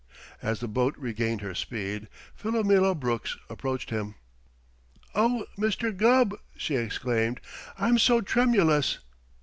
[0.41, 4.15] As the boat regained her speed, Philomela Brooks approached him.
[5.13, 5.95] "Oh, Mr.
[5.95, 7.39] Gubb!" she exclaimed,
[7.77, 8.97] "I'm so tremulous."